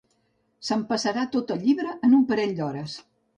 S'empassarà 0.69 1.25
tot 1.35 1.53
el 1.57 1.61
llibre 1.67 1.93
en 2.09 2.17
un 2.21 2.25
parell 2.33 2.57
d'hores. 2.63 2.99